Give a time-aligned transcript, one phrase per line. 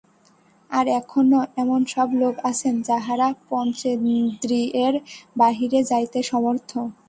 [0.69, 4.93] আর এখনও এমন সব লোক আছেন, যাঁহারা পঞ্চেন্দ্রিয়ের
[5.37, 6.71] বাহিরে যাইতে সমর্থ।